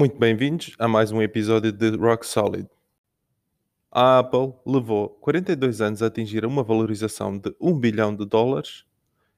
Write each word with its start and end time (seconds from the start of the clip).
Muito 0.00 0.18
bem-vindos 0.18 0.74
a 0.78 0.88
mais 0.88 1.12
um 1.12 1.20
episódio 1.20 1.70
de 1.70 1.90
Rock 1.90 2.26
Solid. 2.26 2.66
A 3.92 4.20
Apple 4.20 4.54
levou 4.64 5.10
42 5.10 5.82
anos 5.82 6.02
a 6.02 6.06
atingir 6.06 6.46
uma 6.46 6.62
valorização 6.62 7.36
de 7.36 7.54
1 7.60 7.78
bilhão 7.78 8.16
de 8.16 8.24
dólares 8.24 8.86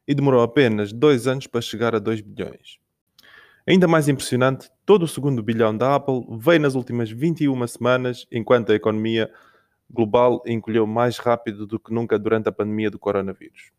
e 0.07 0.15
demorou 0.15 0.41
apenas 0.41 0.93
2 0.93 1.27
anos 1.27 1.49
para 1.49 1.61
chegar 1.61 1.97
a 1.97 1.99
2 1.99 2.21
bilhões. 2.21 2.79
Ainda 3.67 3.89
mais 3.89 4.09
impressionante, 4.09 4.71
todo 4.87 5.03
o 5.03 5.09
segundo 5.09 5.43
bilhão 5.43 5.77
da 5.77 5.97
Apple 5.97 6.25
veio 6.39 6.61
nas 6.61 6.77
últimas 6.77 7.11
21 7.11 7.67
semanas, 7.67 8.25
enquanto 8.31 8.71
a 8.71 8.77
economia 8.77 9.29
global 9.91 10.45
encolheu 10.47 10.87
mais 10.87 11.19
rápido 11.19 11.67
do 11.67 11.81
que 11.81 11.93
nunca 11.93 12.17
durante 12.17 12.49
a 12.49 12.53
pandemia 12.53 12.89
do 12.89 13.01
coronavírus. 13.01 13.73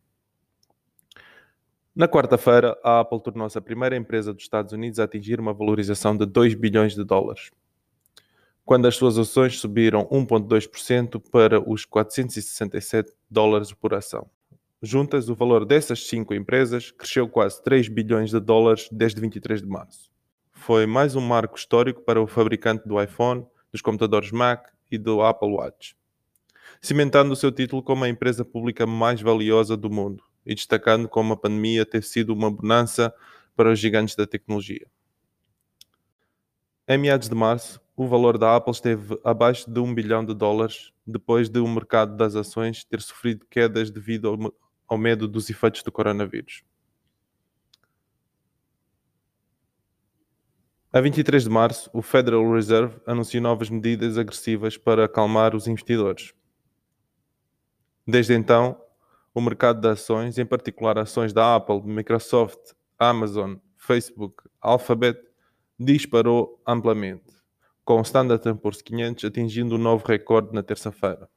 Na 1.95 2.07
quarta-feira, 2.07 2.75
a 2.83 3.01
Apple 3.01 3.21
tornou-se 3.21 3.55
a 3.55 3.61
primeira 3.61 3.95
empresa 3.95 4.33
dos 4.33 4.41
Estados 4.41 4.73
Unidos 4.73 4.99
a 4.99 5.03
atingir 5.03 5.39
uma 5.39 5.53
valorização 5.53 6.17
de 6.17 6.25
2 6.25 6.55
bilhões 6.55 6.95
de 6.95 7.03
dólares, 7.03 7.51
quando 8.65 8.87
as 8.87 8.95
suas 8.95 9.15
ações 9.15 9.59
subiram 9.59 10.05
1,2% 10.05 11.21
para 11.29 11.61
os 11.61 11.85
467 11.85 13.13
dólares 13.29 13.71
por 13.73 13.93
ação. 13.93 14.27
Juntas, 14.81 15.29
o 15.29 15.35
valor 15.35 15.65
dessas 15.65 16.07
cinco 16.07 16.33
empresas 16.33 16.89
cresceu 16.89 17.29
quase 17.29 17.61
3 17.61 17.87
bilhões 17.89 18.31
de 18.31 18.39
dólares 18.39 18.89
desde 18.91 19.21
23 19.21 19.61
de 19.61 19.67
março. 19.67 20.11
Foi 20.51 20.87
mais 20.87 21.15
um 21.15 21.21
marco 21.21 21.55
histórico 21.55 22.01
para 22.01 22.19
o 22.19 22.25
fabricante 22.25 22.87
do 22.87 22.99
iPhone, 22.99 23.45
dos 23.71 23.83
computadores 23.83 24.31
Mac 24.31 24.65
e 24.89 24.97
do 24.97 25.21
Apple 25.21 25.51
Watch, 25.51 25.95
cimentando 26.81 27.33
o 27.33 27.35
seu 27.35 27.51
título 27.51 27.83
como 27.83 28.03
a 28.03 28.09
empresa 28.09 28.43
pública 28.43 28.87
mais 28.87 29.21
valiosa 29.21 29.77
do 29.77 29.91
mundo 29.91 30.23
e 30.45 30.55
destacando 30.55 31.07
como 31.07 31.33
a 31.33 31.37
pandemia 31.37 31.85
ter 31.85 32.03
sido 32.03 32.33
uma 32.33 32.51
bonança 32.51 33.13
para 33.55 33.71
os 33.71 33.79
gigantes 33.79 34.15
da 34.15 34.25
tecnologia. 34.25 34.87
Em 36.87 36.97
meados 36.97 37.29
de 37.29 37.35
março, 37.35 37.79
o 37.95 38.07
valor 38.07 38.37
da 38.37 38.55
Apple 38.55 38.71
esteve 38.71 39.19
abaixo 39.23 39.69
de 39.69 39.79
1 39.79 39.93
bilhão 39.93 40.25
de 40.25 40.33
dólares, 40.33 40.91
depois 41.05 41.49
de 41.49 41.59
o 41.59 41.65
um 41.65 41.73
mercado 41.73 42.17
das 42.17 42.35
ações 42.35 42.83
ter 42.83 43.01
sofrido 43.01 43.45
quedas 43.49 43.91
devido 43.91 44.27
ao, 44.27 44.53
ao 44.87 44.97
medo 44.97 45.27
dos 45.27 45.49
efeitos 45.49 45.83
do 45.83 45.91
coronavírus. 45.91 46.63
A 50.91 51.01
23 51.01 51.43
de 51.43 51.49
março, 51.49 51.89
o 51.93 52.01
Federal 52.03 52.51
Reserve 52.53 52.99
anunciou 53.07 53.41
novas 53.41 53.69
medidas 53.69 54.17
agressivas 54.17 54.77
para 54.77 55.05
acalmar 55.05 55.55
os 55.55 55.67
investidores. 55.67 56.33
Desde 58.05 58.33
então, 58.33 58.79
o 59.33 59.41
mercado 59.41 59.81
de 59.81 59.87
ações, 59.87 60.37
em 60.37 60.45
particular 60.45 60.97
ações 60.97 61.33
da 61.33 61.55
Apple, 61.55 61.81
Microsoft, 61.83 62.73
Amazon, 62.99 63.55
Facebook, 63.75 64.43
Alphabet, 64.61 65.19
disparou 65.79 66.61
amplamente, 66.67 67.33
com 67.83 67.97
o 67.97 68.01
Standard 68.01 68.41
Poor's 68.59 68.81
500 68.81 69.25
atingindo 69.25 69.75
um 69.75 69.79
novo 69.79 70.05
recorde 70.05 70.53
na 70.53 70.61
terça-feira. 70.61 71.27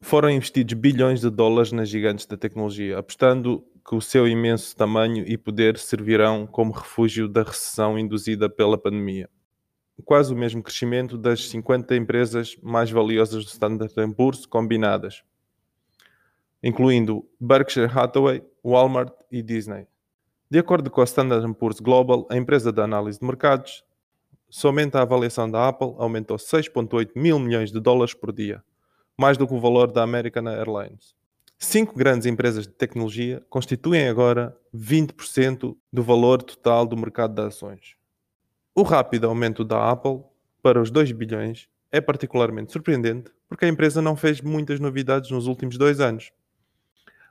Foram 0.00 0.30
investidos 0.30 0.74
bilhões 0.74 1.20
de 1.20 1.30
dólares 1.30 1.72
nas 1.72 1.88
gigantes 1.88 2.26
da 2.26 2.36
tecnologia, 2.36 2.98
apostando 2.98 3.64
que 3.86 3.94
o 3.94 4.00
seu 4.00 4.26
imenso 4.26 4.76
tamanho 4.76 5.24
e 5.26 5.36
poder 5.38 5.78
servirão 5.78 6.46
como 6.46 6.72
refúgio 6.72 7.28
da 7.28 7.42
recessão 7.42 7.98
induzida 7.98 8.48
pela 8.48 8.76
pandemia 8.76 9.28
quase 10.04 10.32
o 10.32 10.36
mesmo 10.36 10.62
crescimento 10.62 11.18
das 11.18 11.48
50 11.48 11.94
empresas 11.96 12.56
mais 12.62 12.90
valiosas 12.90 13.44
do 13.44 13.48
Standard 13.48 13.92
Poor's 14.14 14.46
combinadas, 14.46 15.22
incluindo 16.62 17.26
Berkshire 17.40 17.90
Hathaway, 17.92 18.42
Walmart 18.64 19.12
e 19.30 19.42
Disney. 19.42 19.86
De 20.50 20.58
acordo 20.58 20.90
com 20.90 21.00
a 21.00 21.04
Standard 21.04 21.54
Poor's 21.54 21.80
Global, 21.80 22.26
a 22.30 22.36
empresa 22.36 22.72
de 22.72 22.80
análise 22.80 23.18
de 23.18 23.26
mercados, 23.26 23.84
somente 24.48 24.96
a 24.96 25.02
avaliação 25.02 25.50
da 25.50 25.68
Apple 25.68 25.94
aumentou 25.98 26.36
6,8 26.36 27.10
mil 27.14 27.38
milhões 27.38 27.70
de 27.70 27.80
dólares 27.80 28.14
por 28.14 28.32
dia, 28.32 28.62
mais 29.16 29.36
do 29.36 29.46
que 29.46 29.52
o 29.52 29.60
valor 29.60 29.92
da 29.92 30.02
American 30.02 30.48
Airlines. 30.48 31.14
Cinco 31.58 31.98
grandes 31.98 32.24
empresas 32.24 32.68
de 32.68 32.72
tecnologia 32.72 33.44
constituem 33.50 34.08
agora 34.08 34.56
20% 34.72 35.76
do 35.92 36.02
valor 36.04 36.40
total 36.40 36.86
do 36.86 36.96
mercado 36.96 37.34
de 37.34 37.42
ações. 37.42 37.97
O 38.78 38.84
rápido 38.84 39.26
aumento 39.26 39.64
da 39.64 39.90
Apple 39.90 40.22
para 40.62 40.80
os 40.80 40.88
2 40.88 41.10
bilhões 41.10 41.68
é 41.90 42.00
particularmente 42.00 42.70
surpreendente 42.70 43.28
porque 43.48 43.64
a 43.64 43.68
empresa 43.68 44.00
não 44.00 44.14
fez 44.14 44.40
muitas 44.40 44.78
novidades 44.78 45.32
nos 45.32 45.48
últimos 45.48 45.76
dois 45.76 45.98
anos. 45.98 46.30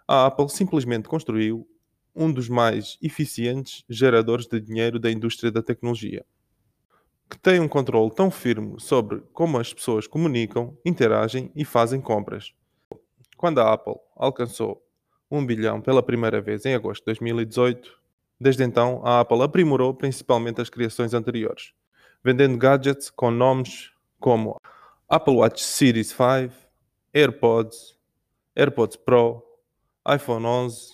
A 0.06 0.25
Apple 0.25 0.50
simplesmente 0.50 1.07
construiu 1.07 1.66
um 2.13 2.30
dos 2.34 2.50
mais 2.50 2.97
eficientes 3.02 3.86
geradores 3.88 4.46
de 4.46 4.59
dinheiro 4.59 5.00
da 5.00 5.09
indústria 5.09 5.50
da 5.50 5.63
tecnologia, 5.63 6.25
que 7.30 7.40
tem 7.40 7.62
um 7.62 7.68
controle 7.69 8.13
tão 8.13 8.30
firme 8.30 8.78
sobre 8.78 9.22
como 9.31 9.57
as 9.57 9.74
pessoas 9.74 10.06
comunicam, 10.06 10.78
interagem 10.84 11.50
e 11.56 11.63
fazem 11.63 12.02
compras. 12.02 12.53
Quando 13.38 13.62
a 13.62 13.72
Apple 13.72 13.96
alcançou 14.18 14.86
1 15.31 15.46
bilhão 15.46 15.80
pela 15.80 16.03
primeira 16.03 16.41
vez 16.41 16.66
em 16.66 16.75
agosto 16.75 17.03
de 17.03 17.06
2018, 17.06 17.97
Desde 18.40 18.64
então, 18.64 19.02
a 19.03 19.22
Apple 19.22 19.42
aprimorou 19.42 19.94
principalmente 19.94 20.62
as 20.62 20.70
criações 20.70 21.14
anteriores, 21.14 21.74
vendendo 22.24 22.58
gadgets 22.58 23.09
com 23.09 23.31
nomes 23.31 23.92
como 24.20 24.59
Apple 25.09 25.36
Watch 25.36 25.64
Series 25.64 26.09
5, 26.09 26.53
AirPods, 27.14 27.98
AirPods 28.56 28.96
Pro, 28.98 29.44
iPhone 30.08 30.46
11, 30.46 30.94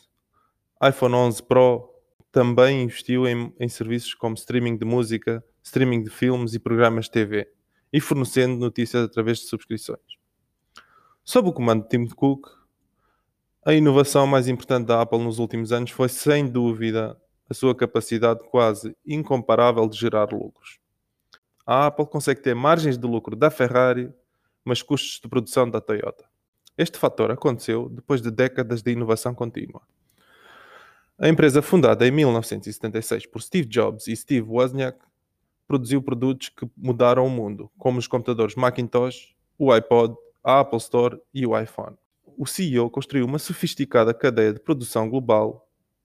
iPhone 0.87 1.15
11 1.15 1.43
Pro. 1.43 1.89
Também 2.31 2.83
investiu 2.83 3.27
em, 3.27 3.53
em 3.59 3.67
serviços 3.67 4.13
como 4.13 4.35
streaming 4.35 4.77
de 4.77 4.85
música, 4.85 5.43
streaming 5.61 6.03
de 6.03 6.09
filmes 6.09 6.53
e 6.53 6.59
programas 6.59 7.05
de 7.05 7.11
TV, 7.11 7.47
e 7.91 7.99
fornecendo 7.99 8.57
notícias 8.57 9.03
através 9.03 9.39
de 9.39 9.45
subscrições. 9.45 9.99
Sob 11.23 11.49
o 11.49 11.53
comando 11.53 11.83
de 11.83 11.89
Tim 11.89 12.07
Cook, 12.07 12.47
a 13.65 13.73
inovação 13.73 14.27
mais 14.27 14.47
importante 14.47 14.87
da 14.87 15.01
Apple 15.01 15.19
nos 15.19 15.39
últimos 15.39 15.71
anos 15.71 15.91
foi, 15.91 16.09
sem 16.09 16.47
dúvida, 16.47 17.17
a 17.53 17.55
sua 17.55 17.75
capacidade 17.75 18.43
quase 18.49 18.97
incomparável 19.05 19.87
de 19.87 19.95
gerar 19.95 20.33
lucros. 20.33 20.79
A 21.63 21.85
Apple 21.85 22.07
consegue 22.07 22.41
ter 22.41 22.55
margens 22.55 22.97
de 22.97 23.07
lucro 23.07 23.35
da 23.35 23.51
Ferrari, 23.51 24.11
mas 24.65 24.81
custos 24.81 25.21
de 25.21 25.29
produção 25.29 25.69
da 25.69 25.79
Toyota. 25.79 26.25
Este 26.75 26.97
fator 26.97 27.29
aconteceu 27.29 27.87
depois 27.89 28.23
de 28.23 28.31
décadas 28.31 28.81
de 28.81 28.91
inovação 28.91 29.35
contínua. 29.35 29.83
A 31.17 31.29
empresa 31.29 31.61
fundada 31.61 32.07
em 32.07 32.11
1976 32.11 33.27
por 33.27 33.39
Steve 33.39 33.67
Jobs 33.67 34.07
e 34.07 34.15
Steve 34.15 34.49
Wozniak 34.49 34.97
produziu 35.67 36.01
produtos 36.01 36.49
que 36.49 36.67
mudaram 36.75 37.25
o 37.27 37.29
mundo, 37.29 37.69
como 37.77 37.99
os 37.99 38.07
computadores 38.07 38.55
Macintosh, 38.55 39.35
o 39.59 39.71
iPod, 39.71 40.15
a 40.43 40.61
Apple 40.61 40.79
Store 40.79 41.21
e 41.31 41.45
o 41.45 41.57
iPhone. 41.57 41.95
O 42.35 42.47
CEO 42.47 42.89
construiu 42.89 43.27
uma 43.27 43.37
sofisticada 43.37 44.11
cadeia 44.11 44.53
de 44.53 44.59
produção 44.59 45.07
global 45.07 45.62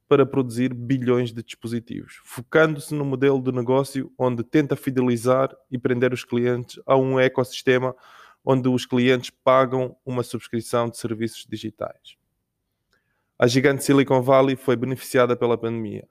para 0.08 0.24
produzir 0.24 0.72
bilhões 0.72 1.32
de 1.32 1.42
dispositivos, 1.42 2.20
focando-se 2.24 2.94
no 2.94 3.04
modelo 3.04 3.42
de 3.42 3.52
negócio 3.52 4.10
onde 4.18 4.42
tenta 4.42 4.74
fidelizar 4.74 5.54
e 5.70 5.78
prender 5.78 6.14
os 6.14 6.24
clientes 6.24 6.80
a 6.86 6.96
um 6.96 7.20
ecossistema 7.20 7.94
onde 8.42 8.68
os 8.68 8.86
clientes 8.86 9.30
pagam 9.30 9.94
uma 10.06 10.22
subscrição 10.22 10.88
de 10.88 10.96
serviços 10.96 11.44
digitais. 11.46 12.16
A 13.38 13.46
gigante 13.46 13.84
Silicon 13.84 14.22
Valley 14.22 14.56
foi 14.56 14.74
beneficiada 14.74 15.36
pela 15.36 15.58
pandemia, 15.58 16.08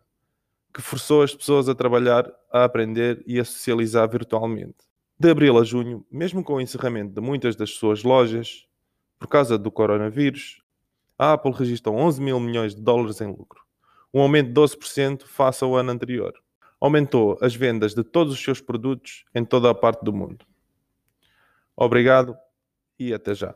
que 0.72 0.82
forçou 0.82 1.24
as 1.24 1.34
pessoas 1.34 1.68
a 1.68 1.74
trabalhar, 1.74 2.32
a 2.52 2.64
aprender 2.64 3.24
e 3.26 3.40
a 3.40 3.44
socializar 3.44 4.08
virtualmente. 4.08 4.86
De 5.20 5.32
abril 5.32 5.58
a 5.58 5.64
junho, 5.64 6.06
mesmo 6.12 6.44
com 6.44 6.54
o 6.54 6.62
encerramento 6.62 7.16
de 7.16 7.20
muitas 7.20 7.56
das 7.56 7.72
suas 7.72 8.04
lojas, 8.04 8.68
por 9.18 9.28
causa 9.28 9.58
do 9.58 9.72
coronavírus, 9.72 10.62
a 11.18 11.34
Apple 11.34 11.52
registrou 11.52 11.96
11 11.96 12.22
mil 12.22 12.40
milhões 12.40 12.76
de 12.76 12.82
dólares 12.82 13.20
em 13.20 13.26
lucro 13.26 13.67
um 14.14 14.22
aumento 14.22 14.48
de 14.48 14.54
12% 14.54 15.24
face 15.24 15.64
ao 15.64 15.76
ano 15.76 15.92
anterior. 15.92 16.34
Aumentou 16.80 17.38
as 17.42 17.56
vendas 17.56 17.94
de 17.94 18.04
todos 18.04 18.34
os 18.34 18.44
seus 18.44 18.62
produtos 18.62 19.26
em 19.34 19.44
toda 19.44 19.70
a 19.70 19.76
parte 19.76 20.04
do 20.04 20.14
mundo. 20.14 20.46
Obrigado 21.76 22.36
e 23.00 23.14
até 23.14 23.34
já. 23.34 23.56